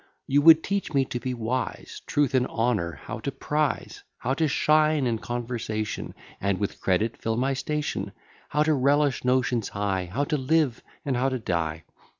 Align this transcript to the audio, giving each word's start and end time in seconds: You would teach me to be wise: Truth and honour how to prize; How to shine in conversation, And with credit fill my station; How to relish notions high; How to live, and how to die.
You 0.25 0.41
would 0.41 0.63
teach 0.63 0.95
me 0.95 1.05
to 1.05 1.19
be 1.19 1.35
wise: 1.35 2.01
Truth 2.07 2.33
and 2.33 2.47
honour 2.47 2.93
how 3.03 3.19
to 3.19 3.31
prize; 3.31 4.01
How 4.17 4.33
to 4.33 4.47
shine 4.47 5.05
in 5.05 5.19
conversation, 5.19 6.15
And 6.39 6.57
with 6.57 6.81
credit 6.81 7.17
fill 7.21 7.37
my 7.37 7.53
station; 7.53 8.11
How 8.49 8.63
to 8.63 8.73
relish 8.73 9.23
notions 9.23 9.69
high; 9.69 10.05
How 10.11 10.23
to 10.23 10.37
live, 10.37 10.81
and 11.05 11.15
how 11.15 11.29
to 11.29 11.37
die. 11.37 11.83